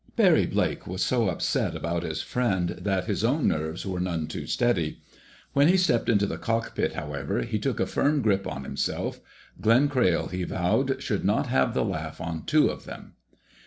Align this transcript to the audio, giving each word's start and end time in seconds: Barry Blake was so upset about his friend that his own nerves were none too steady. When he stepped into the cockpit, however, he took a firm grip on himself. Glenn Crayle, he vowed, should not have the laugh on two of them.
Barry 0.15 0.47
Blake 0.47 0.87
was 0.87 1.03
so 1.03 1.29
upset 1.29 1.75
about 1.75 2.01
his 2.01 2.23
friend 2.23 2.69
that 2.69 3.05
his 3.05 3.23
own 3.23 3.47
nerves 3.47 3.85
were 3.85 3.99
none 3.99 4.25
too 4.25 4.47
steady. 4.47 4.99
When 5.53 5.67
he 5.67 5.77
stepped 5.77 6.09
into 6.09 6.25
the 6.25 6.39
cockpit, 6.39 6.93
however, 6.93 7.43
he 7.43 7.59
took 7.59 7.79
a 7.79 7.85
firm 7.85 8.23
grip 8.23 8.47
on 8.47 8.63
himself. 8.63 9.19
Glenn 9.61 9.89
Crayle, 9.89 10.29
he 10.29 10.43
vowed, 10.43 11.03
should 11.03 11.23
not 11.23 11.45
have 11.49 11.75
the 11.75 11.85
laugh 11.85 12.19
on 12.19 12.45
two 12.47 12.67
of 12.69 12.85
them. 12.85 13.13